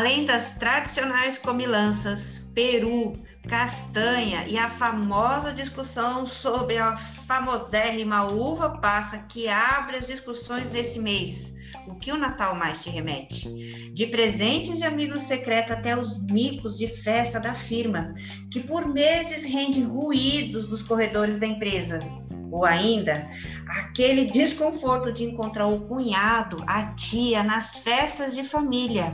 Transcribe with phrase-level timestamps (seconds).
[0.00, 3.12] Além das tradicionais comilanças, peru,
[3.46, 10.98] castanha e a famosa discussão sobre a famosérrima uva passa que abre as discussões desse
[10.98, 11.52] mês.
[11.86, 13.92] O que o Natal mais te remete?
[13.92, 18.14] De presentes de amigos secretos até os micos de festa da firma,
[18.50, 22.00] que por meses rende ruídos nos corredores da empresa.
[22.50, 23.28] Ou ainda,
[23.66, 29.12] aquele desconforto de encontrar o cunhado, a tia nas festas de família.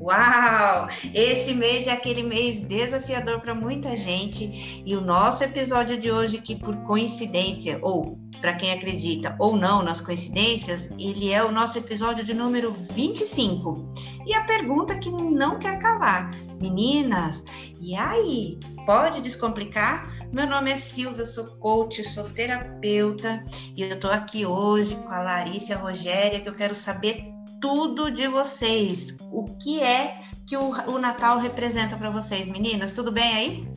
[0.00, 0.88] Uau!
[1.14, 6.38] Esse mês é aquele mês desafiador para muita gente e o nosso episódio de hoje,
[6.38, 11.78] que por coincidência ou para quem acredita ou não nas coincidências, ele é o nosso
[11.78, 13.92] episódio de número 25.
[14.26, 16.30] E a pergunta que não quer calar:
[16.62, 17.44] meninas,
[17.80, 18.58] e aí?
[18.86, 20.08] Pode descomplicar?
[20.32, 23.44] Meu nome é Silvia, sou coach, sou terapeuta
[23.76, 27.24] e eu estou aqui hoje com a Larissa e a Rogéria, que eu quero saber
[27.60, 29.18] tudo de vocês.
[29.30, 32.92] O que é que o, o Natal representa para vocês, meninas?
[32.92, 33.68] Tudo bem aí?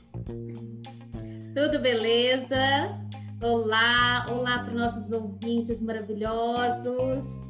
[1.55, 2.99] Tudo beleza?
[3.41, 7.44] Olá, olá para os nossos ouvintes maravilhosos.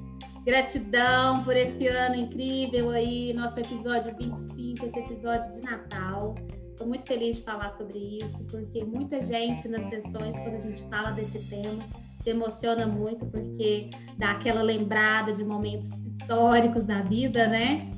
[0.46, 6.36] Gratidão por esse ano incrível aí, nosso episódio 25, esse episódio de Natal.
[6.70, 10.84] Estou muito feliz de falar sobre isso, porque muita gente nas sessões, quando a gente
[10.84, 11.84] fala desse tema,
[12.22, 17.90] se emociona muito, porque dá aquela lembrada de momentos históricos da vida, né?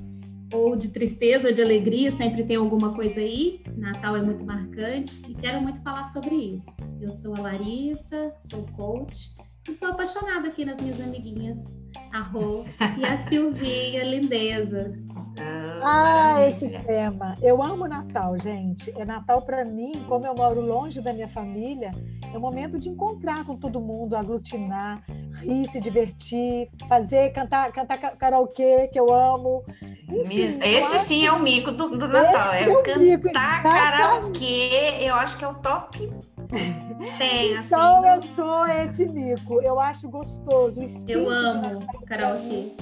[0.53, 3.61] Ou de tristeza ou de alegria, sempre tem alguma coisa aí.
[3.75, 6.73] Natal é muito marcante e quero muito falar sobre isso.
[7.01, 9.35] Eu sou a Larissa, sou coach
[9.69, 11.63] e sou apaixonada aqui nas minhas amiguinhas,
[12.13, 12.63] a Rô
[12.97, 15.07] e a Silvinha, lindezas.
[15.83, 17.35] Ah, esse tema.
[17.41, 18.91] Eu amo Natal, gente.
[18.97, 21.91] É Natal para mim, como eu moro longe da minha família,
[22.33, 25.03] é o momento de encontrar com todo mundo, aglutinar,
[25.41, 29.63] rir, se divertir, fazer, cantar, cantar karaokê, que eu amo.
[30.09, 32.53] Enfim, esse eu sim é o mico do, do Natal.
[32.53, 36.09] É, é cantar mico, karaokê, eu acho que é o top
[36.47, 37.67] tem, assim.
[37.67, 39.61] Então eu sou esse mico.
[39.61, 40.81] Eu acho gostoso.
[41.08, 42.73] eu amo karaokê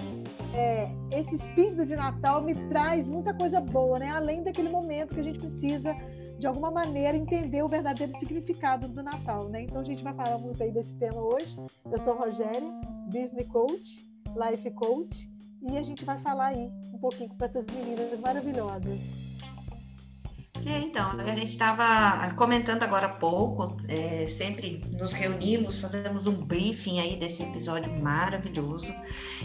[0.55, 4.09] é, esse espírito de Natal me traz muita coisa boa, né?
[4.09, 5.93] Além daquele momento que a gente precisa,
[6.39, 9.63] de alguma maneira, entender o verdadeiro significado do Natal, né?
[9.63, 11.57] Então a gente vai falar muito aí desse tema hoje.
[11.91, 12.71] Eu sou Rogéria,
[13.07, 15.29] Business Coach, Life Coach,
[15.61, 19.24] e a gente vai falar aí um pouquinho com essas meninas maravilhosas.
[20.63, 26.33] É, então, a gente estava comentando agora há pouco, é, sempre nos reunimos, fazemos um
[26.33, 28.93] briefing aí desse episódio maravilhoso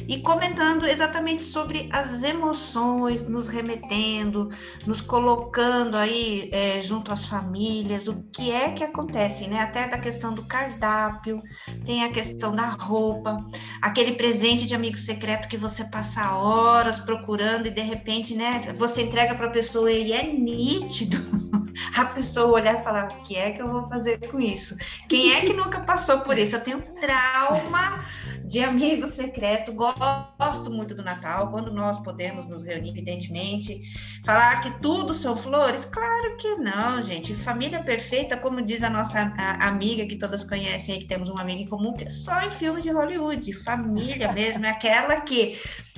[0.07, 4.51] e comentando exatamente sobre as emoções, nos remetendo,
[4.87, 9.61] nos colocando aí é, junto às famílias, o que é que acontece, né?
[9.61, 11.43] Até da questão do cardápio,
[11.85, 13.37] tem a questão da roupa,
[13.83, 19.03] aquele presente de amigo secreto que você passa horas procurando e de repente, né, você
[19.03, 21.00] entrega para a pessoa e é nítido
[21.97, 24.77] a pessoa olhar e falar: o que é que eu vou fazer com isso?
[25.09, 26.57] Quem é que nunca passou por isso?
[26.57, 28.05] Eu tenho trauma
[28.45, 33.81] de amigo secreto, gosto muito do Natal, quando nós podemos nos reunir, evidentemente.
[34.25, 35.85] Falar que tudo são flores?
[35.85, 37.33] Claro que não, gente.
[37.33, 39.21] Família perfeita, como diz a nossa
[39.61, 42.51] amiga que todas conhecem aí, que temos uma amiga em comum, que é só em
[42.51, 43.53] filme de Hollywood.
[43.53, 45.57] Família mesmo, é aquela que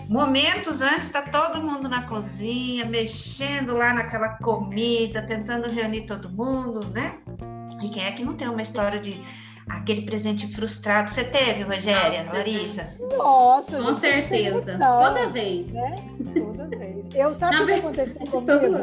[0.09, 6.87] momentos antes está todo mundo na cozinha, mexendo lá naquela comida, tentando reunir todo mundo,
[6.89, 7.15] né?
[7.83, 9.21] E quem é que não tem uma história de
[9.69, 11.11] aquele presente frustrado?
[11.11, 13.07] Você teve, Rogéria, Nossa, Larissa?
[13.17, 14.79] Nossa, com certeza.
[14.79, 15.73] Toda vez.
[15.73, 15.95] Né?
[17.15, 18.78] Eu sabe o que aconteceu comigo?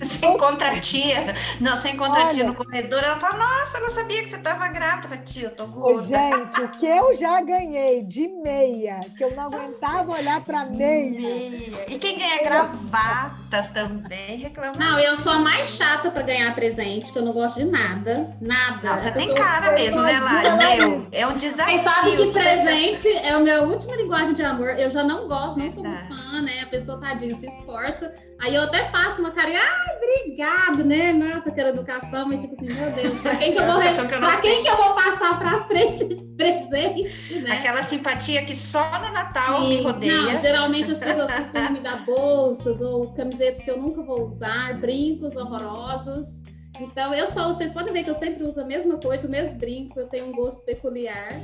[0.00, 3.78] Você encontra a tia, não, você encontra Olha, a tia no corredor, ela fala, nossa,
[3.78, 5.06] eu não sabia que você estava grávida.
[5.06, 6.06] Eu falo, tia, eu tô gorda.
[6.06, 11.10] Gente, o que eu já ganhei de meia, que eu não aguentava olhar para meia.
[11.10, 11.84] meia.
[11.88, 14.74] E quem ganha gravata também reclama.
[14.76, 18.34] Não, eu sou a mais chata para ganhar presente, que eu não gosto de nada,
[18.40, 18.78] nada.
[18.82, 20.56] Não, você tem cara mesmo, né, Lara?
[20.56, 21.78] Meu, é um desafio.
[21.78, 24.70] Você sabe que presente é a minha última linguagem de amor.
[24.78, 26.62] Eu já não gosto, não sou muito fã, né?
[26.62, 28.12] A pessoa tadinha se esforça.
[28.40, 31.12] Aí eu até faço uma carinha, ai, obrigado, né?
[31.12, 34.20] Nossa, aquela educação, mas tipo assim, meu Deus, pra quem que eu vou, que eu
[34.20, 37.52] pra quem que eu vou passar pra frente esse presente, né?
[37.52, 39.68] Aquela simpatia que só no Natal Sim.
[39.68, 40.22] me rodeia.
[40.22, 44.78] Não, geralmente as pessoas costumam me dar bolsas ou camisetas que eu nunca vou usar,
[44.78, 46.40] brincos horrorosos.
[46.80, 49.58] Então, eu só, vocês podem ver que eu sempre uso a mesma coisa, o mesmo
[49.58, 51.38] brinco, eu tenho um gosto peculiar.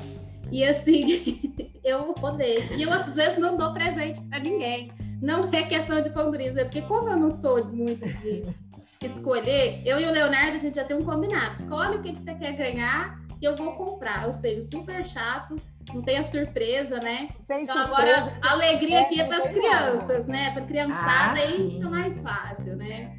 [0.51, 1.55] E assim,
[1.85, 2.63] eu odeio.
[2.75, 4.93] E eu às vezes não dou presente para ninguém.
[5.21, 8.43] Não é questão de conduriza, é porque como eu não sou muito de
[9.03, 11.55] escolher, eu e o Leonardo a gente já tem um combinado.
[11.55, 14.27] Escolhe o que, que você quer ganhar e eu vou comprar.
[14.27, 15.57] Ou seja, super chato,
[15.93, 17.29] não tem a surpresa, né?
[17.45, 20.51] Então surpresa, agora a alegria aqui é para as crianças, né?
[20.53, 23.17] Para criançada Ah, aí fica mais fácil, né?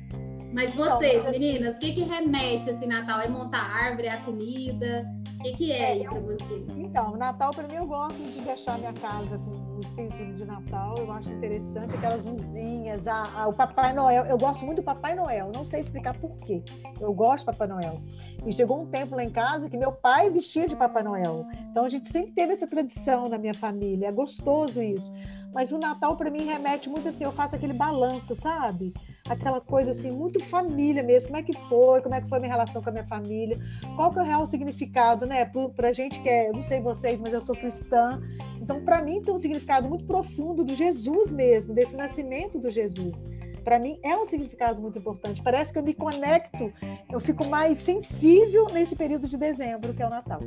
[0.53, 3.19] Mas Então, vocês, mas- meninas, o que que remete assim Natal?
[3.21, 5.05] É montar árvore, é a comida?
[5.39, 6.65] O que que é aí para vocês?
[6.75, 10.95] Então, Natal, para mim, eu gosto de deixar minha casa com o espírito de Natal.
[10.97, 14.25] Eu acho interessante aquelas luzinhas, a, a- o Papai Noel.
[14.25, 15.51] Eu gosto muito do Papai Noel.
[15.53, 16.63] Não sei explicar por quê.
[16.99, 18.01] Eu gosto do Papai Noel.
[18.47, 21.45] E chegou um tempo lá em casa que meu pai vestia de Papai Noel.
[21.69, 24.07] Então, a gente sempre teve essa tradição na minha família.
[24.07, 25.13] É gostoso isso.
[25.53, 27.23] Mas o Natal, para mim, remete muito assim.
[27.25, 28.91] Eu faço aquele balanço, sabe?
[29.29, 31.29] Aquela coisa assim, muito família mesmo.
[31.29, 32.01] Como é que foi?
[32.01, 33.57] Como é que foi a minha relação com a minha família?
[33.95, 35.49] qual que é o real significado, né?
[35.75, 38.21] Para gente que é, eu não sei vocês, mas eu sou cristã,
[38.61, 43.25] então para mim tem um significado muito profundo do Jesus mesmo, desse nascimento do Jesus.
[43.67, 45.43] Para mim é um significado muito importante.
[45.43, 46.71] Parece que eu me conecto,
[47.11, 50.39] eu fico mais sensível nesse período de dezembro, que é o Natal.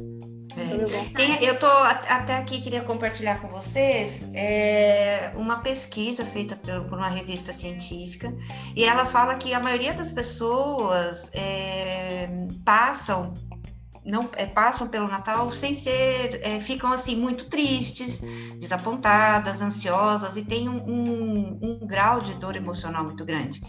[0.56, 0.76] É.
[0.76, 1.05] Então.
[1.14, 6.96] Tem- eu tô até aqui queria compartilhar com vocês é, uma pesquisa feita por, por
[6.96, 8.34] uma revista científica
[8.75, 12.26] e ela fala que a maioria das pessoas é,
[12.64, 13.34] passam
[14.11, 18.21] não é, passam pelo Natal sem ser é, ficam assim muito tristes,
[18.59, 23.61] desapontadas, ansiosas e tem um, um- um grau de dor emocional muito grande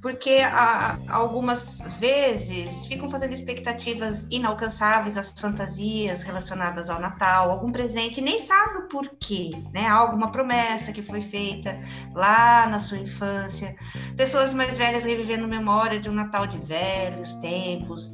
[0.00, 8.20] porque a- algumas vezes ficam fazendo expectativas inalcançáveis, as fantasias relacionadas ao Natal, algum presente,
[8.20, 9.86] nem sabe o porquê, né?
[9.88, 11.80] Alguma promessa que foi feita
[12.14, 13.74] lá na sua infância,
[14.16, 18.12] pessoas mais velhas revivendo memória de um Natal de velhos tempos,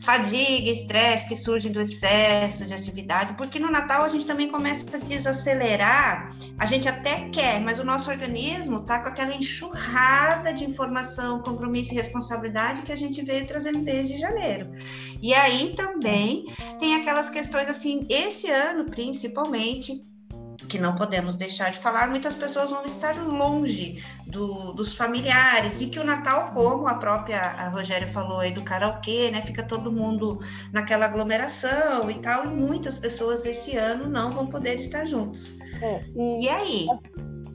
[0.00, 4.84] fadiga, estresse que surgem do excesso de atividade, porque no Natal a gente também começa
[4.94, 6.28] a desacelerar,
[6.58, 11.92] a gente até quer, mas o nosso organismo tá com aquela enxurrada de informação, compromisso
[11.92, 14.70] e responsabilidade que a gente veio trazendo desde janeiro.
[15.22, 16.44] E aí também
[16.78, 20.02] tem aquelas questões assim, esse ano principalmente,
[20.68, 25.86] que não podemos deixar de falar, muitas pessoas vão estar longe do- dos familiares e
[25.86, 29.92] que o Natal, como a própria a Rogéria falou aí do karaokê, né, fica todo
[29.92, 30.38] mundo
[30.72, 35.58] naquela aglomeração e tal, e muitas pessoas esse ano não vão poder estar juntos.
[35.82, 36.86] É, e, E aí?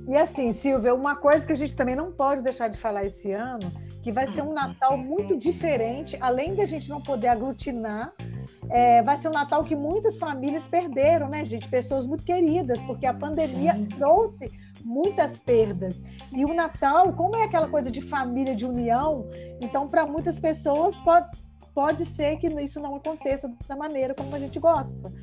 [0.09, 3.31] E assim, Silvia, uma coisa que a gente também não pode deixar de falar esse
[3.31, 3.71] ano,
[4.01, 8.11] que vai ser um Natal muito diferente, além da gente não poder aglutinar,
[8.71, 11.67] é, vai ser um Natal que muitas famílias perderam, né, gente?
[11.67, 13.85] Pessoas muito queridas, porque a pandemia Sim.
[13.85, 14.50] trouxe
[14.83, 16.01] muitas perdas.
[16.31, 19.29] E o Natal, como é aquela coisa de família, de união,
[19.61, 21.38] então para muitas pessoas pode,
[21.71, 25.13] pode ser que isso não aconteça da maneira como a gente gosta.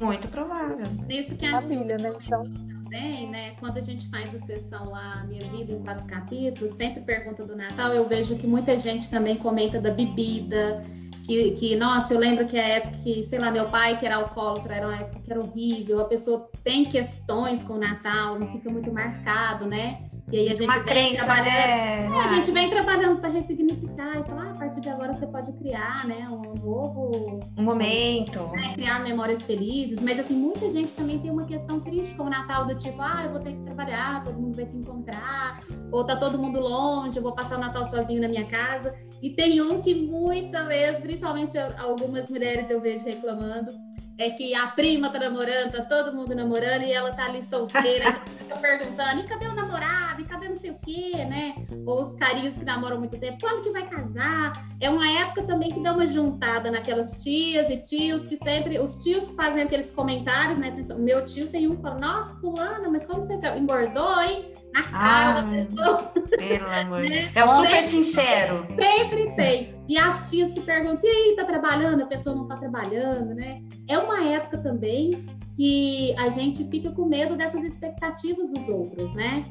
[0.00, 0.86] Muito provável.
[1.08, 2.12] Isso que a Família, né?
[2.24, 2.44] Então,
[2.86, 3.52] também, né?
[3.58, 7.56] Quando a gente faz a sessão lá, Minha Vida em Quatro Capítulos, sempre pergunta do
[7.56, 10.80] Natal, eu vejo que muita gente também comenta da bebida,
[11.24, 14.16] que, que, nossa, eu lembro que a época que, sei lá, meu pai que era
[14.16, 18.50] alcoólatra, era uma época que era horrível, a pessoa tem questões com o Natal, não
[18.52, 20.02] fica muito marcado, né?
[20.30, 22.06] E aí a gente Uma vem crença, trabalhando né?
[22.06, 24.45] É, a gente vem trabalhando para ressignificar e falar,
[24.76, 28.40] partir de agora você pode criar, né, um novo, Um momento.
[28.52, 32.30] né, criar memórias felizes, mas assim, muita gente também tem uma questão triste com o
[32.30, 36.04] Natal do tipo, ah, eu vou ter que trabalhar, todo mundo vai se encontrar, ou
[36.04, 38.94] tá todo mundo longe, eu vou passar o Natal sozinho na minha casa.
[39.22, 43.72] E tem um que muitas vezes, principalmente algumas mulheres eu vejo reclamando,
[44.18, 48.04] é que a prima tá namorando, tá todo mundo namorando e ela tá ali solteira,
[48.46, 50.20] fica perguntando, e cadê o namorado?
[50.22, 51.54] E cadê não sei o quê, né?
[51.84, 54.52] Ou os carinhos que namoram muito tempo, quando que vai casar?
[54.80, 58.96] É uma época também que dá uma juntada naquelas tias e tios que sempre, os
[58.96, 60.74] tios fazem aqueles comentários, né?
[60.94, 64.46] O meu tio tem um que fala, nossa, fulana, mas como você engordou, hein?
[64.74, 66.02] Na cara Ah, da pessoa.
[66.36, 67.30] Pelo amor de Né?
[67.32, 67.36] Deus.
[67.36, 68.66] É o super Sempre- sincero.
[68.68, 69.74] Sempre tem.
[69.88, 72.02] E as tias que perguntam, e aí, tá trabalhando?
[72.02, 73.62] A pessoa não tá trabalhando, né?
[73.88, 75.10] É uma época também
[75.56, 79.44] que a gente fica com medo dessas expectativas dos outros, né?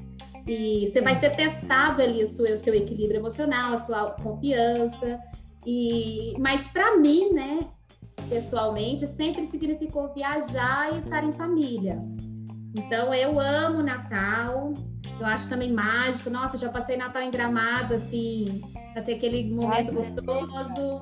[0.47, 5.19] E você vai ser testado ali o seu, o seu equilíbrio emocional, a sua confiança.
[5.65, 7.61] E, mas para mim, né,
[8.29, 11.99] pessoalmente, sempre significou viajar e estar em família.
[12.77, 14.73] Então eu amo Natal,
[15.19, 16.29] eu acho também mágico.
[16.29, 18.61] Nossa, já passei Natal em Gramado, assim,
[18.93, 21.01] para ter aquele momento Ai, gostoso.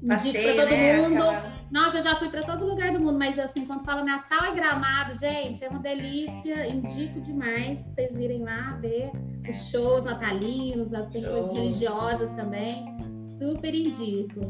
[0.00, 0.96] Indico Passei, para todo né?
[1.08, 1.22] mundo.
[1.22, 4.52] Aquela- Nossa, eu já fui para todo lugar do mundo, mas assim, quando fala Natal
[4.52, 6.66] e Gramado, gente, é uma delícia.
[6.68, 9.10] Indico demais vocês virem lá ver
[9.48, 12.96] os shows natalinos, as coisas religiosas também.
[13.38, 14.40] Super indico.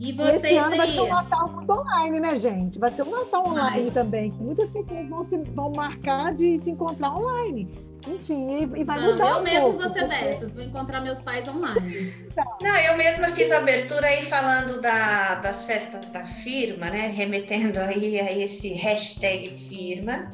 [0.00, 0.78] E vocês esse ano aí?
[0.78, 2.78] vai ser um Natal muito online, né, gente?
[2.78, 3.90] Vai ser um Natal online Ai.
[3.92, 4.32] também.
[4.40, 7.68] Muitas pessoas vão, se, vão marcar de se encontrar online.
[8.06, 9.30] Enfim, e, e vai Não, mudar.
[9.30, 10.24] Eu um mesmo pouco, vou ser porque...
[10.24, 12.12] dessas, vou encontrar meus pais online.
[12.60, 17.12] Não, eu mesma fiz a abertura aí falando da, das festas da firma, né?
[17.14, 20.30] Remetendo aí a esse hashtag firma.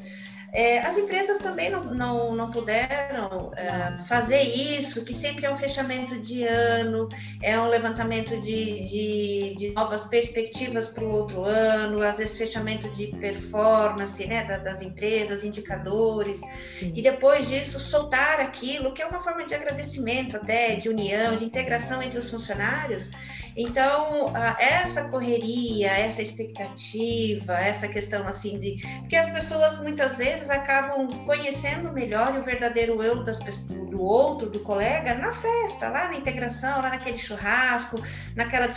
[0.58, 5.56] É, as empresas também não, não, não puderam é, fazer isso, que sempre é um
[5.56, 7.08] fechamento de ano,
[7.40, 12.88] é um levantamento de, de, de novas perspectivas para o outro ano, às vezes fechamento
[12.88, 16.40] de performance né, das empresas, indicadores,
[16.80, 16.92] Sim.
[16.92, 21.44] e depois disso soltar aquilo, que é uma forma de agradecimento até, de união, de
[21.44, 23.12] integração entre os funcionários.
[23.58, 28.76] Então, essa correria, essa expectativa, essa questão assim de.
[29.00, 33.40] Porque as pessoas muitas vezes acabam conhecendo melhor o verdadeiro eu das
[33.98, 38.00] do outro, do colega, na festa, lá na integração, lá naquele churrasco,
[38.36, 38.68] naquela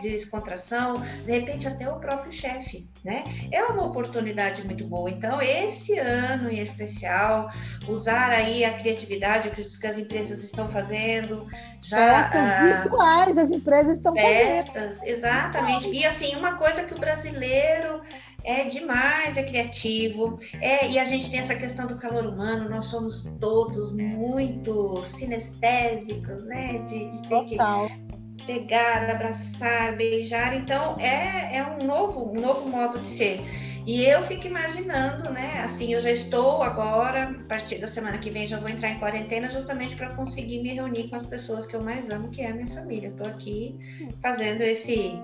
[0.00, 3.24] descontração, de repente até o próprio chefe, né?
[3.50, 5.08] É uma oportunidade muito boa.
[5.10, 7.48] Então, esse ano em especial,
[7.88, 11.46] usar aí a criatividade que as empresas estão fazendo,
[11.80, 12.24] já.
[12.24, 15.88] Festas ah, virtuais, as empresas estão festas, exatamente.
[15.90, 18.00] E assim, uma coisa que o brasileiro
[18.44, 22.86] é demais, é criativo, é, e a gente tem essa questão do calor humano, nós
[22.86, 26.78] somos todos muito sinestésicos, né?
[26.86, 27.88] De, de ter Total.
[27.88, 30.54] que pegar, abraçar, beijar.
[30.54, 33.40] Então é, é um novo, um novo modo de ser.
[33.88, 35.62] E eu fico imaginando, né?
[35.62, 38.98] Assim, eu já estou agora, a partir da semana que vem, já vou entrar em
[38.98, 42.50] quarentena justamente para conseguir me reunir com as pessoas que eu mais amo, que é
[42.50, 43.08] a minha família.
[43.08, 43.78] Estou aqui
[44.20, 45.14] fazendo esse,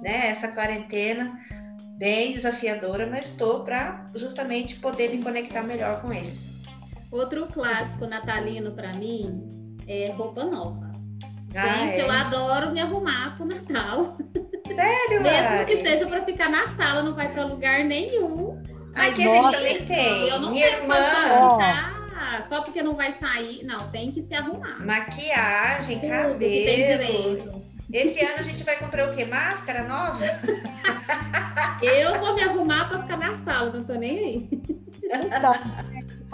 [0.00, 1.36] né, essa quarentena
[1.98, 6.52] bem desafiadora, mas estou para justamente poder me conectar melhor com eles.
[7.10, 10.92] Outro clássico natalino para mim é roupa nova.
[11.52, 12.02] Ah, Gente, é?
[12.02, 14.16] eu adoro me arrumar pro Natal.
[14.66, 15.66] Sério, Mesmo Mari?
[15.66, 18.62] que seja para ficar na sala, não vai para lugar nenhum.
[18.94, 20.28] Aqui a gente também tem.
[20.28, 20.94] Eu não Minha tenho irmã...
[20.94, 21.94] condição de ficar
[22.48, 23.64] só porque não vai sair.
[23.64, 24.84] Não, tem que se arrumar.
[24.84, 26.38] Maquiagem, Tudo cabelo.
[26.38, 27.64] Que tem direito.
[27.92, 29.24] Esse ano a gente vai comprar o quê?
[29.24, 30.24] Máscara nova?
[31.82, 34.48] eu vou me arrumar para ficar na sala, não tô nem aí.
[35.04, 35.54] Então,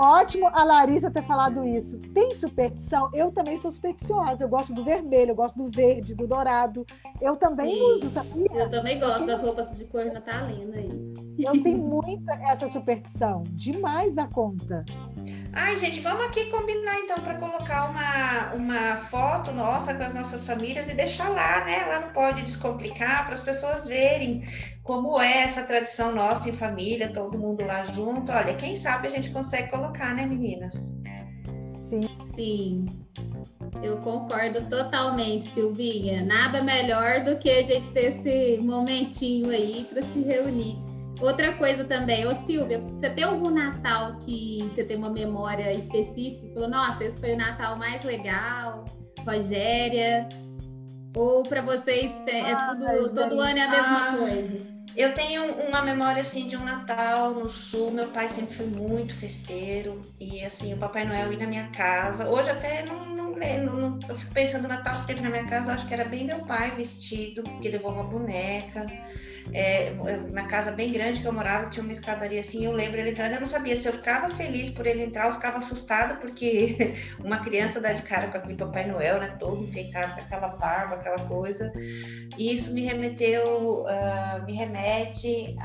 [0.01, 1.99] ótimo a Larissa ter falado isso.
[2.15, 3.11] Tem superstição?
[3.13, 4.45] Eu também sou supersticiosa.
[4.45, 6.87] Eu gosto do vermelho, eu gosto do verde, do dourado.
[7.21, 8.49] Eu também Sim, uso, sabia?
[8.55, 11.11] Eu também gosto das roupas de cor natalina aí.
[11.39, 14.85] Eu tenho muita essa superstição, demais da conta.
[15.53, 20.45] Ai, gente, vamos aqui combinar então para colocar uma, uma foto nossa com as nossas
[20.45, 21.87] famílias e deixar lá, né?
[21.87, 24.45] Lá no Pode Descomplicar, para as pessoas verem
[24.83, 28.33] como é essa tradição nossa em família, todo mundo lá junto.
[28.33, 30.93] Olha, quem sabe a gente consegue colocar, né, meninas?
[31.79, 32.09] Sim.
[32.35, 32.87] Sim.
[33.83, 36.23] Eu concordo totalmente, Silvinha.
[36.23, 40.77] Nada melhor do que a gente ter esse momentinho aí para se reunir.
[41.21, 46.55] Outra coisa também, ô Silvia, você tem algum Natal que você tem uma memória específica?
[46.55, 48.85] Falou, nossa, esse foi o Natal mais legal,
[49.27, 50.27] Rogéria?
[51.15, 54.71] Ou para vocês é ah, tudo, todo ano é a mesma ah, coisa?
[54.97, 57.91] Eu tenho uma memória assim de um Natal no sul.
[57.91, 62.29] Meu pai sempre foi muito festeiro e assim o Papai Noel ir na minha casa.
[62.29, 65.47] Hoje até não, não lembro, não, eu fico pensando no Natal que teve na minha
[65.47, 65.73] casa.
[65.73, 68.87] Acho que era bem meu pai vestido, que levou uma boneca
[69.53, 69.93] é,
[70.31, 73.33] na casa bem grande que eu morava, tinha uma escadaria assim, eu lembro ele entrando,
[73.33, 77.39] eu não sabia se eu ficava feliz por ele entrar ou ficava assustada, porque uma
[77.39, 81.19] criança dá de cara com aquele Papai Noel, né, todo enfeitado com aquela barba, aquela
[81.27, 81.73] coisa,
[82.39, 85.57] e isso me remeteu, uh, me remete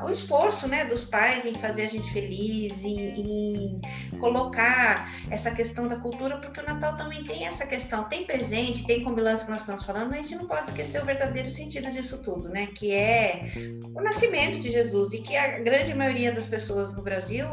[0.00, 3.80] ao esforço, né, dos pais em fazer a gente feliz, em, em
[4.18, 9.02] colocar essa questão da cultura, porque o Natal também tem essa questão, tem presente, tem
[9.02, 12.18] combinância que nós estamos falando, mas a gente não pode esquecer o verdadeiro sentido disso
[12.18, 13.46] tudo, né, que é
[13.94, 17.46] o nascimento de Jesus e que a grande maioria das pessoas no Brasil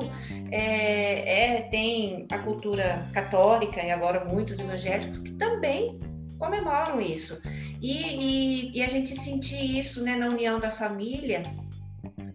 [0.51, 6.00] é, é tem a cultura católica e agora muitos evangélicos que também
[6.38, 7.41] comemoram isso.
[7.81, 11.43] E, e, e a gente sentir isso né, na união da família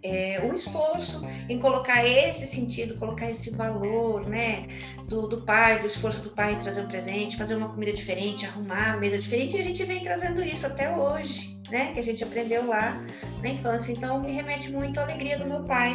[0.04, 4.66] é, esforço em colocar esse sentido, colocar esse valor, né,
[5.08, 8.44] do, do pai, do esforço do pai em trazer um presente, fazer uma comida diferente,
[8.44, 12.02] arrumar a mesa diferente, e a gente vem trazendo isso até hoje, né, que a
[12.04, 13.04] gente aprendeu lá
[13.42, 13.90] na infância.
[13.90, 15.92] Então, me remete muito à alegria do meu pai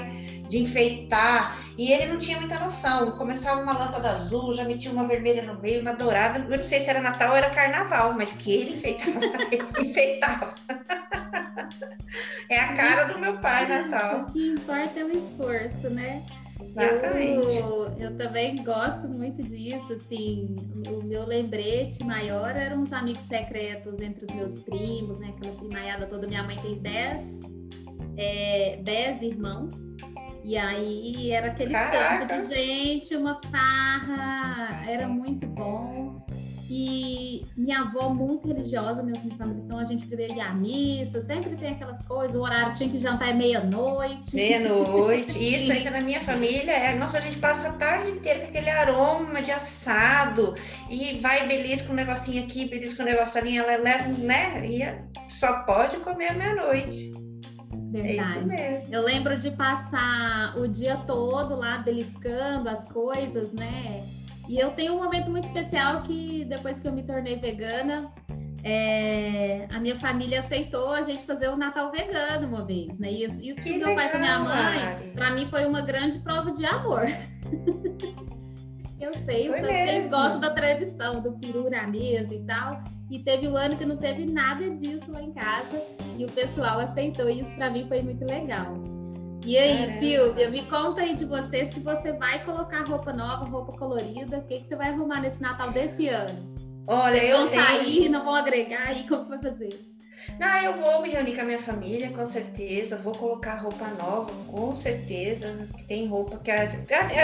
[0.49, 3.11] de enfeitar, e ele não tinha muita noção.
[3.11, 6.39] Começava uma lâmpada azul, já metia uma vermelha no meio, uma dourada.
[6.39, 9.19] Eu não sei se era Natal ou era Carnaval, mas que ele enfeitava,
[9.51, 10.53] ele enfeitava.
[12.49, 14.21] É a cara do meu pai, Natal.
[14.21, 16.23] O que importa é o esforço, né?
[16.69, 17.57] Exatamente.
[17.57, 20.55] Eu, eu, também gosto muito disso, assim,
[20.87, 26.07] o meu lembrete maior eram os amigos secretos entre os meus primos, né, aquela primaiada
[26.07, 27.41] toda, minha mãe tem dez,
[28.17, 29.75] é, dez irmãos,
[30.43, 32.25] e aí era aquele Caraca.
[32.25, 35.98] de gente, uma farra, era muito bom.
[36.71, 41.55] E minha avó muito religiosa, mesmo família, então a gente primeiro ia à missa, sempre
[41.55, 44.35] tem aquelas coisas, o horário tinha que jantar é meia-noite.
[44.35, 45.39] Meia-noite.
[45.39, 48.69] Isso ainda na minha família é, nossa, a gente passa a tarde inteira com aquele
[48.69, 50.53] aroma de assado
[50.91, 54.63] e vai belisca um negocinho aqui, belisca um negócio ali, ela leva, né?
[54.67, 54.81] E
[55.27, 57.11] só pode comer meia-noite.
[57.95, 58.93] É isso mesmo.
[58.93, 64.18] Eu lembro de passar o dia todo lá beliscando as coisas, né?
[64.49, 68.11] E eu tenho um momento muito especial que depois que eu me tornei vegana,
[68.63, 73.11] é, a minha família aceitou a gente fazer o Natal vegano uma vez, né?
[73.11, 75.81] E isso, isso que, Que meu pai e minha legal, mãe, para mim foi uma
[75.81, 77.05] grande prova de amor.
[78.99, 82.83] eu sei, Foi eles gostam da tradição, do peru na mesa e tal.
[83.07, 85.79] E teve um ano que não teve nada disso lá em casa
[86.17, 87.29] e o pessoal aceitou.
[87.29, 88.73] E isso para mim foi muito legal.
[89.45, 89.99] E aí, Caramba.
[89.99, 94.43] Silvia, me conta aí de você se você vai colocar roupa nova, roupa colorida, o
[94.43, 96.53] que, que você vai arrumar nesse Natal desse ano?
[96.87, 97.63] Olha, Vocês eu vão tenho...
[97.63, 99.79] sair, não vão agregar aí, como vai fazer?
[100.37, 102.97] Não, eu vou me reunir com a minha família, com certeza.
[102.97, 105.67] Vou colocar roupa nova, com certeza.
[105.87, 106.51] Tem roupa que.
[106.51, 106.67] a-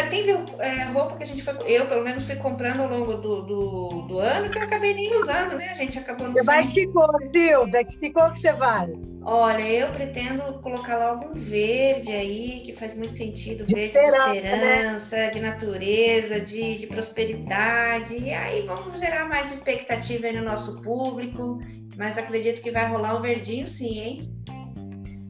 [0.10, 1.56] Tem é, roupa que a gente foi.
[1.68, 5.14] Eu, pelo menos, fui comprando ao longo do, do, do ano que eu acabei nem
[5.22, 5.70] usando, né?
[5.70, 7.84] A gente acabou não de que cor, Silvia?
[7.84, 8.90] Que cor que você vai?
[9.28, 13.66] Olha, eu pretendo colocar logo um verde aí, que faz muito sentido.
[13.66, 14.36] De verde de esperança, né?
[14.36, 18.18] esperança, de natureza, de, de prosperidade.
[18.18, 21.60] E aí vamos gerar mais expectativa aí no nosso público.
[21.98, 24.32] Mas acredito que vai rolar um verdinho sim, hein?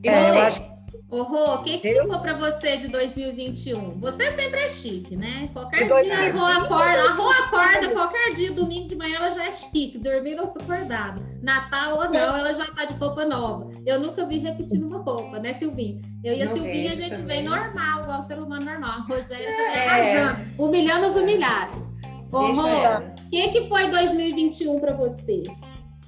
[0.04, 0.38] E É, eu vocês?
[0.38, 0.76] acho
[1.08, 2.02] Ô, Rô, o que, que Eu?
[2.04, 4.00] ficou pra você de 2021?
[4.00, 5.48] Você sempre é chique, né?
[5.54, 6.40] Qualquer De dia 2021.
[6.46, 10.00] a Rô acorda, a Rô acorda, qualquer dia, domingo de manhã, ela já é chique,
[10.00, 11.22] dormindo ou acordada.
[11.44, 13.70] Natal ou não, ela já tá de roupa nova.
[13.86, 16.02] Eu nunca vi repetindo uma roupa, né, Silvinho?
[16.24, 17.38] Eu e a Não Silvinha, a gente também.
[17.38, 18.90] vem normal, igual ser humano normal.
[18.90, 20.18] A Rogéria já É.
[20.18, 21.78] arrasando, humilhando os humilhados.
[22.32, 25.44] Ô, Deixa Rô, o que, que foi 2021 pra você?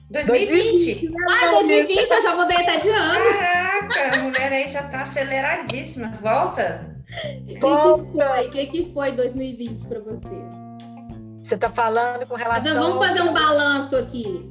[0.10, 1.12] 2020?
[1.30, 3.20] Ah, 2020, eu já mudei até de ano.
[3.38, 6.18] Caraca, a mulher aí já tá aceleradíssima.
[6.22, 6.96] Volta.
[7.08, 8.48] O que, foi?
[8.48, 10.36] O que, que foi 2020 pra você?
[11.44, 12.76] Você está falando com Mas relação.
[12.76, 14.50] vamos fazer um balanço aqui.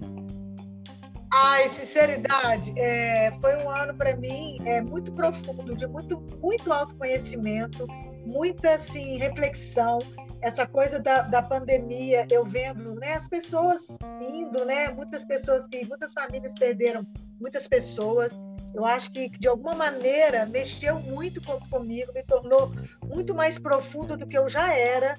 [1.38, 7.86] Ai, sinceridade, é, foi um ano para mim é, muito profundo, de muito, muito autoconhecimento,
[8.24, 9.98] muita assim, reflexão.
[10.40, 15.84] Essa coisa da, da pandemia, eu vendo né, as pessoas indo, né, muitas pessoas que,
[15.84, 17.06] muitas famílias perderam
[17.38, 18.40] muitas pessoas.
[18.74, 22.72] Eu acho que, de alguma maneira, mexeu muito com- comigo, me tornou
[23.06, 25.12] muito mais profundo do que eu já era.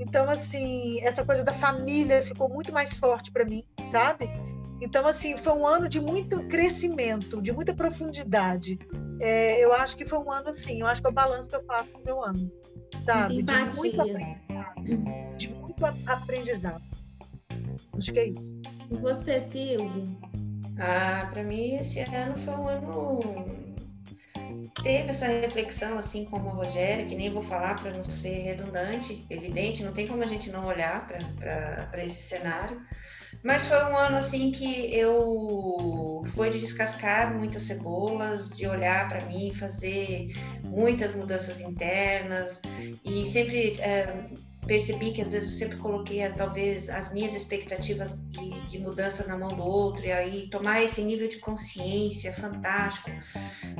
[0.00, 4.28] Então, assim, essa coisa da família ficou muito mais forte para mim, sabe?
[4.80, 8.78] Então, assim, foi um ano de muito crescimento, de muita profundidade.
[9.20, 11.56] É, eu acho que foi um ano assim, eu acho que é o balanço que
[11.56, 12.50] eu faço do meu ano,
[12.98, 13.42] sabe?
[13.42, 15.36] De muito aprendizado.
[15.36, 16.82] De muito aprendizado.
[17.96, 18.58] Acho que é isso.
[18.90, 20.04] E você, Silvia?
[20.78, 23.20] Ah, para mim esse ano foi um ano
[24.82, 29.26] teve essa reflexão assim como a Rogéria, que nem vou falar para não ser redundante,
[29.28, 32.80] evidente, não tem como a gente não olhar para esse cenário.
[33.42, 39.24] Mas foi um ano assim que eu foi de descascar muitas cebolas, de olhar para
[39.26, 40.28] mim, fazer
[40.62, 42.60] muitas mudanças internas
[43.04, 44.26] e sempre eh,
[44.70, 49.36] percebi que às vezes eu sempre coloquei talvez as minhas expectativas de, de mudança na
[49.36, 53.10] mão do outro e aí tomar esse nível de consciência fantástico,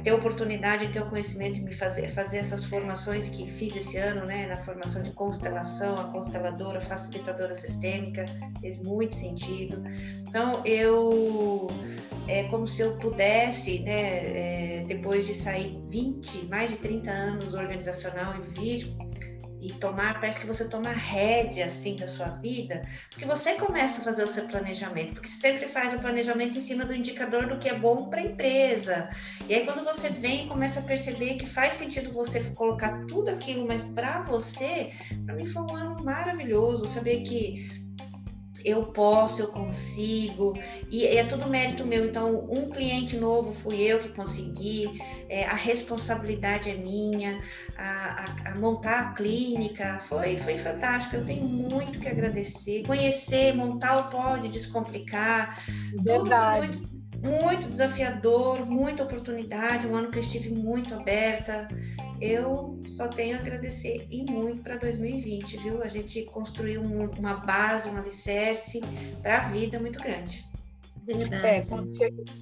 [0.03, 3.99] ter oportunidade de ter o conhecimento e me fazer fazer essas formações que fiz esse
[3.99, 8.27] ano, né, na formação de constelação, a consteladora, facilitadora sistêmica,
[8.61, 9.81] fez muito sentido.
[10.29, 11.69] Então eu
[12.27, 17.55] é como se eu pudesse, né, é, depois de sair 20, mais de 30 anos
[17.55, 18.97] organizacional e vir
[19.61, 24.05] e tomar, parece que você toma rédea assim da sua vida, porque você começa a
[24.05, 27.59] fazer o seu planejamento, porque você sempre faz o planejamento em cima do indicador do
[27.59, 29.11] que é bom para a empresa.
[29.49, 33.67] E aí quando você vem começa a perceber que faz sentido você colocar tudo aquilo,
[33.67, 34.93] mas para você,
[35.27, 37.81] para mim foi um ano maravilhoso, saber que
[38.65, 40.59] eu posso, eu consigo,
[40.91, 42.05] e é tudo mérito meu.
[42.07, 47.41] Então, um cliente novo fui eu que consegui, é, a responsabilidade é minha,
[47.75, 51.17] a, a- a montar a clínica foi, foi fantástico.
[51.17, 55.57] Eu tenho muito que agradecer, conhecer, montar o Pode Descomplicar,
[56.05, 56.67] tudo foi Verdade.
[56.67, 56.79] muito,
[57.23, 61.69] muito desafiador, muita oportunidade, um ano que eu estive muito aberta.
[62.21, 65.83] eu só tenho a agradecer e muito para 2020, viu?
[65.83, 68.81] A gente construiu um, uma base, um alicerce
[69.23, 70.50] para a vida muito grande.
[71.15, 71.47] Verdade.
[71.47, 71.91] É, quando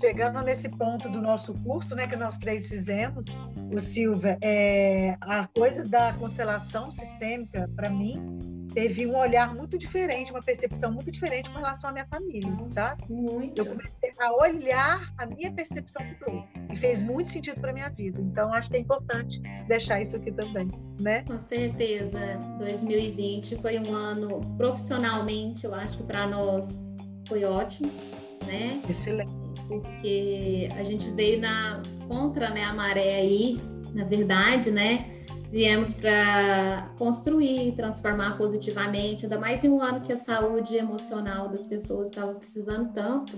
[0.00, 3.26] chegando nesse ponto do nosso curso, né, que nós três fizemos,
[3.72, 10.30] o Silvia, é, a coisa da constelação sistêmica, para mim, teve um olhar muito diferente,
[10.30, 13.04] uma percepção muito diferente com relação à minha família, sabe?
[13.10, 13.58] Muito.
[13.58, 18.20] Eu comecei a olhar, a minha percepção mudou e fez muito sentido para minha vida.
[18.20, 20.68] Então acho que é importante deixar isso aqui também,
[21.00, 21.24] né?
[21.24, 22.18] Com certeza.
[22.58, 26.88] 2020 foi um ano profissionalmente, eu acho que para nós
[27.26, 27.90] foi ótimo,
[28.46, 28.80] né?
[28.88, 29.32] Excelente.
[29.66, 33.60] Porque a gente veio na contra, né, a maré aí,
[33.94, 35.18] na verdade, né?
[35.50, 41.66] viemos para construir, transformar positivamente, ainda mais em um ano que a saúde emocional das
[41.66, 43.32] pessoas estava precisando tanto.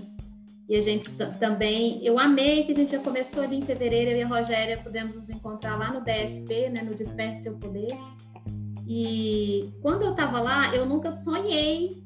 [0.67, 1.09] E a gente
[1.39, 4.77] também, eu amei que a gente já começou ali em fevereiro, eu e a Rogéria
[4.77, 7.97] pudemos nos encontrar lá no DSP, né, no Desperte Seu Poder.
[8.87, 12.01] E quando eu estava lá, eu nunca sonhei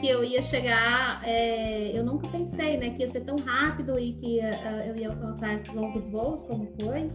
[0.00, 4.12] que eu ia chegar, é, eu nunca pensei, né, que ia ser tão rápido e
[4.12, 7.08] que uh, eu ia alcançar longos voos como foi.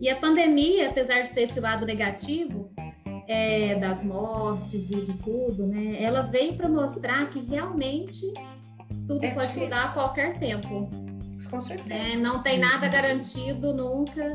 [0.00, 2.70] E a pandemia, apesar de ter esse lado negativo,
[3.28, 6.02] é, das mortes e de tudo, né?
[6.02, 8.32] Ela veio para mostrar que realmente
[9.06, 10.88] tudo é pode mudar a qualquer tempo.
[11.50, 11.94] Com certeza.
[11.94, 14.32] É, não tem nada garantido nunca.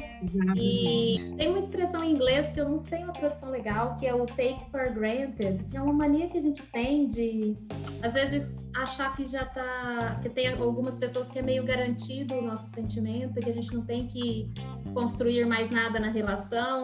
[0.56, 4.14] E tem uma expressão em inglês que eu não sei uma tradução legal, que é
[4.14, 7.56] o take for granted, que é uma mania que a gente tem de,
[8.04, 10.20] às vezes, achar que já tá.
[10.22, 13.86] que tem algumas pessoas que é meio garantido o nosso sentimento, que a gente não
[13.86, 14.52] tem que
[14.94, 16.84] construir mais nada na relação,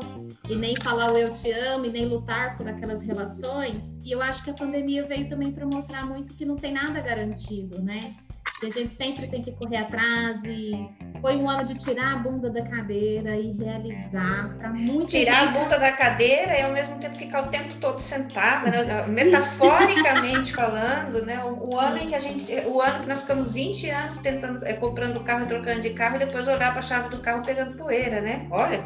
[0.50, 4.00] e nem falar o eu te amo, e nem lutar por aquelas relações.
[4.02, 7.02] E eu acho que a pandemia veio também para mostrar muito que não tem nada
[7.02, 8.16] garantido, né?
[8.60, 10.90] Que a gente sempre tem que correr atrás e
[11.22, 15.58] foi um ano de tirar a bunda da cadeira e realizar para muita tirar gente...
[15.58, 19.08] a bunda da cadeira e ao mesmo tempo ficar o tempo todo sentada, né?
[19.08, 21.44] metaforicamente falando, né?
[21.44, 24.66] O, o, ano em que a gente, o ano que nós ficamos 20 anos tentando,
[24.66, 27.78] é, comprando carro, trocando de carro e depois olhar para a chave do carro pegando
[27.78, 28.48] poeira, né?
[28.52, 28.84] Olha.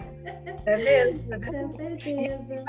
[0.65, 1.39] É mesmo, né?
[1.39, 2.63] Com certeza.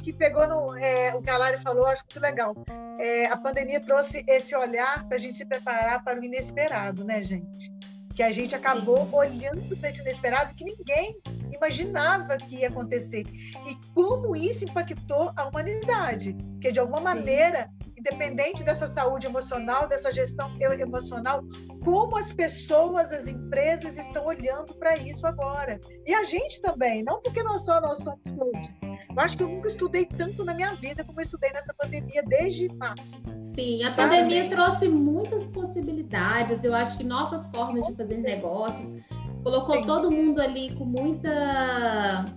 [0.00, 2.54] Acho que pegou no, é, o que a Lari falou, acho muito legal.
[2.98, 7.22] É, a pandemia trouxe esse olhar para a gente se preparar para o inesperado, né,
[7.22, 7.70] gente?
[8.14, 9.10] que a gente acabou Sim.
[9.12, 11.16] olhando para esse inesperado que ninguém
[11.52, 13.24] imaginava que ia acontecer.
[13.66, 16.34] E como isso impactou a humanidade.
[16.52, 17.04] Porque, de alguma Sim.
[17.04, 21.42] maneira, independente dessa saúde emocional, dessa gestão emocional,
[21.84, 25.78] como as pessoas, as empresas estão olhando para isso agora.
[26.06, 28.76] E a gente também, não porque nós só nós somos coaches.
[28.82, 32.22] Eu acho que eu nunca estudei tanto na minha vida como eu estudei nessa pandemia
[32.22, 33.20] desde março.
[33.54, 34.16] Sim, a Sabe?
[34.16, 38.94] pandemia trouxe muitas possibilidades, eu acho que novas formas de fazer negócios,
[39.42, 39.82] colocou Sim.
[39.82, 42.32] todo mundo ali com muita.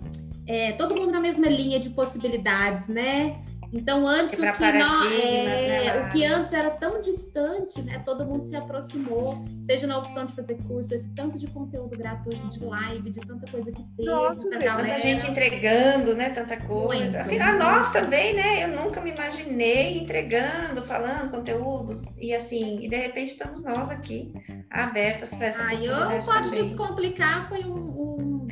[0.46, 3.42] É, todo mundo na mesma linha de possibilidades, né?
[3.74, 8.00] Então, antes o que, nós, é, né, o que antes era tão distante, né?
[8.04, 12.48] Todo mundo se aproximou, seja na opção de fazer curso, esse tanto de conteúdo gratuito,
[12.48, 14.08] de live, de tanta coisa que teve.
[14.08, 16.30] Nossa, tanta gente entregando, né?
[16.30, 16.94] Tanta coisa.
[16.94, 17.64] Muito, Afinal, muito.
[17.64, 18.62] nós também, né?
[18.62, 22.04] Eu nunca me imaginei entregando, falando conteúdos.
[22.16, 24.32] E assim, e de repente estamos nós aqui,
[24.70, 26.14] abertas para essa ah, possibilidade.
[26.14, 27.93] Eu pode descomplicar, foi um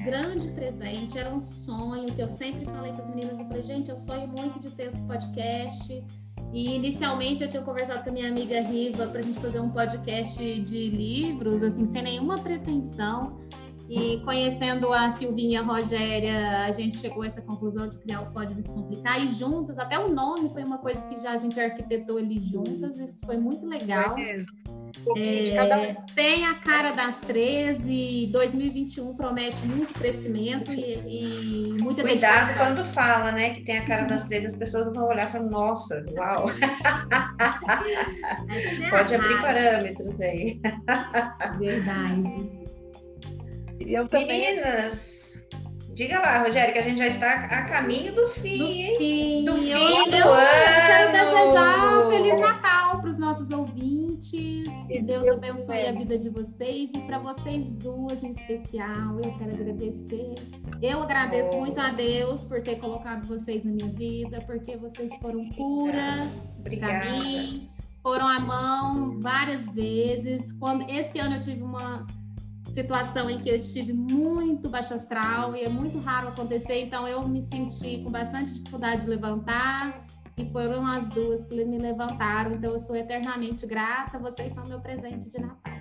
[0.04, 3.38] grande presente, era um sonho que eu sempre falei para as meninas.
[3.38, 6.04] Eu falei, gente, eu sonho muito de ter esse podcast.
[6.52, 9.70] E inicialmente eu tinha conversado com a minha amiga Riva para a gente fazer um
[9.70, 13.40] podcast de livros, assim, sem nenhuma pretensão.
[13.88, 18.54] E conhecendo a Silvinha Rogéria, a gente chegou a essa conclusão de criar o Pode
[18.54, 19.22] Descomplicar.
[19.22, 22.98] E juntas, até o nome foi uma coisa que já a gente arquitetou ali juntas.
[22.98, 24.14] Isso foi muito legal.
[25.16, 32.46] É, tem a cara das três e 2021 promete muito crescimento e, e muita Cuidado
[32.46, 32.66] dedicação.
[32.66, 35.44] quando fala, né, que tem a cara das três, as pessoas vão olhar e falar,
[35.44, 36.46] nossa, uau.
[38.90, 40.60] Pode abrir parâmetros aí.
[41.58, 42.62] Verdade.
[43.80, 45.46] Eu Meninas,
[45.94, 48.96] diga lá, Rogério, que a gente já está a caminho do fim, do hein?
[48.98, 49.44] Fim.
[49.44, 50.42] Do fim eu, do eu, ano.
[50.42, 54.01] Eu quero desejar Feliz Natal para os nossos ouvintes.
[54.30, 59.18] Que Deus abençoe a vida de vocês e para vocês duas em especial.
[59.18, 60.34] Eu quero agradecer.
[60.80, 65.48] Eu agradeço muito a Deus por ter colocado vocês na minha vida, porque vocês foram
[65.50, 66.30] cura
[66.62, 67.68] para mim,
[68.00, 70.52] foram a mão várias vezes.
[70.52, 72.06] Quando esse ano eu tive uma
[72.70, 77.26] situação em que eu estive muito baixo astral e é muito raro acontecer, então eu
[77.26, 82.72] me senti com bastante dificuldade de levantar e foram as duas que me levantaram, então
[82.72, 85.72] eu sou eternamente grata, vocês são meu presente de Natal.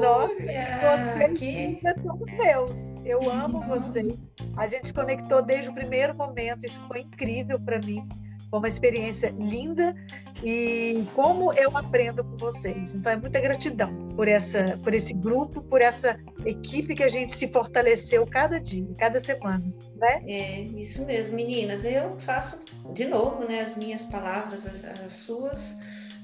[0.00, 2.00] Nossa, vocês que...
[2.00, 2.96] somos meus.
[3.04, 4.18] Eu amo vocês.
[4.56, 8.06] A gente se conectou desde o primeiro momento, isso foi incrível para mim.
[8.50, 9.94] Foi uma experiência linda
[10.42, 12.94] e como eu aprendo com vocês.
[12.94, 17.32] Então é muita gratidão por essa, por esse grupo, por essa equipe que a gente
[17.32, 19.62] se fortaleceu cada dia, cada semana,
[19.94, 20.20] né?
[20.26, 21.84] É isso mesmo, meninas.
[21.84, 22.58] Eu faço
[22.92, 25.76] de novo, né, as minhas palavras, as, as suas.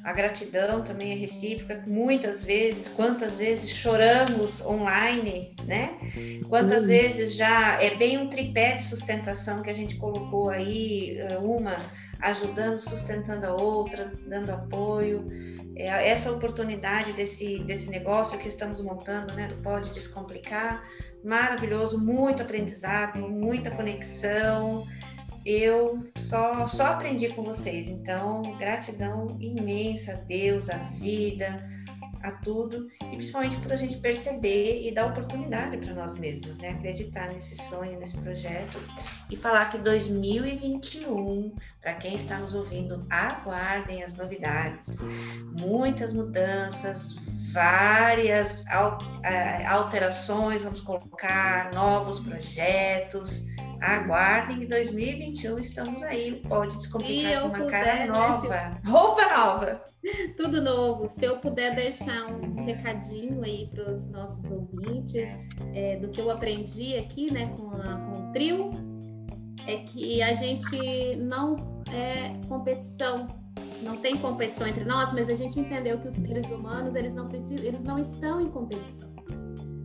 [0.03, 1.85] A gratidão também é recíproca.
[1.87, 5.97] Muitas vezes, quantas vezes choramos online, né?
[6.51, 6.89] Quantas Sim.
[6.89, 11.77] vezes já é bem um tripé de sustentação que a gente colocou aí, eh, uma
[12.21, 15.31] ajudando, sustentando a outra, dando apoio.
[15.77, 20.83] É, essa oportunidade desse, desse negócio que estamos montando, né, do Pode Descomplicar,
[21.25, 24.87] maravilhoso, muito aprendizado, muita conexão.
[25.45, 31.74] Eu só, só aprendi com vocês, então gratidão imensa a Deus, a vida,
[32.25, 36.71] a tudo, e principalmente por a gente perceber e dar oportunidade para nós mesmos, né?
[36.71, 38.81] Acreditar nesse sonho, nesse projeto
[39.31, 45.01] e falar que 2021, para quem está nos ouvindo, aguardem as novidades.
[45.61, 47.17] Muitas mudanças,
[47.55, 48.65] várias
[49.71, 53.47] alterações, vamos colocar novos projetos
[53.85, 56.41] Aguardem que 2021 estamos aí.
[56.49, 58.49] Pode descomplicar com uma puder, cara né, nova.
[58.49, 58.91] Né, se...
[58.91, 59.85] Roupa nova.
[60.37, 61.09] Tudo novo.
[61.09, 65.31] Se eu puder deixar um recadinho aí para os nossos ouvintes
[65.75, 68.71] é, do que eu aprendi aqui, né, com, a, com o trio,
[69.67, 71.57] é que a gente não
[71.93, 73.27] é competição
[73.85, 77.29] não tem competição entre nós, mas a gente entendeu que os seres humanos eles não
[77.29, 79.13] precisam, eles não estão em competição.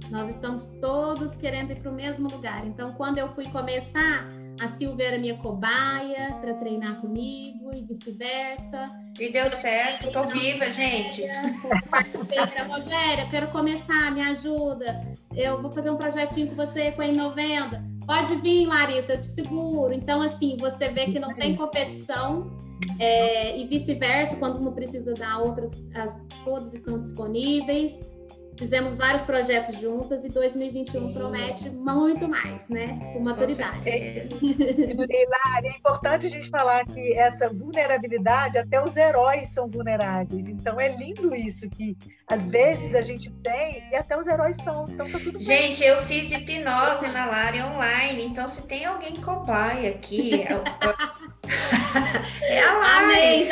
[0.10, 2.66] Nós estamos todos querendo ir para o mesmo lugar.
[2.66, 4.28] Então, quando eu fui começar,
[4.60, 8.86] a Silvia era minha cobaia para treinar comigo e vice-versa.
[9.20, 11.22] E deu certo, tô viva, gente.
[12.68, 15.08] Rogéria, quero começar, me ajuda.
[15.36, 17.84] Eu vou fazer um projetinho com você com a Inovenda.
[18.10, 19.94] Pode vir, Larissa, eu te seguro.
[19.94, 22.58] Então, assim, você vê que não tem competição.
[22.98, 27.92] É, e vice-versa, quando uma precisa da outra, as, todos estão disponíveis.
[28.60, 31.14] Fizemos vários projetos juntas e 2021 Sim.
[31.14, 33.00] promete muito mais, né?
[33.14, 33.88] Com maturidade.
[33.88, 40.50] Hilária, é importante a gente falar que essa vulnerabilidade, até os heróis são vulneráveis.
[40.50, 44.84] Então é lindo isso, que às vezes a gente tem e até os heróis são.
[44.90, 49.92] Então tá tudo Gente, eu fiz hipnose na Lari online, então se tem alguém cobaia
[49.92, 50.44] aqui.
[50.44, 50.52] É,
[52.44, 53.52] é a Lari.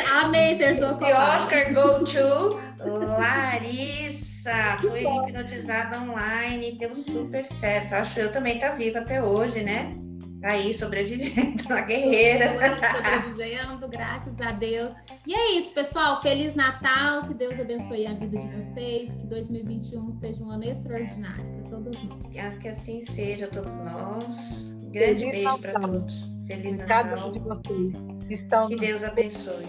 [0.58, 1.16] amei sua cobaia.
[1.16, 4.07] Oscar go to Larissa.
[4.48, 7.94] Nossa, fui hipnotizada online, deu super certo.
[7.94, 9.94] Acho eu também tá viva até hoje, né?
[10.40, 12.48] Tá aí sobrevivendo, uma guerreira.
[12.94, 14.92] Sobrevivendo, graças a Deus.
[15.26, 16.22] E é isso, pessoal.
[16.22, 21.44] Feliz Natal, que Deus abençoe a vida de vocês, que 2021 seja um ano extraordinário
[21.44, 22.54] para todos nós.
[22.58, 24.68] Que assim seja a todos nós.
[24.82, 26.30] Um grande Feliz beijo para todos.
[26.46, 26.86] Feliz Natal.
[26.86, 28.06] Cada um de vocês.
[28.30, 29.66] Estão que Deus abençoe.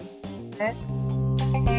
[0.60, 1.79] É.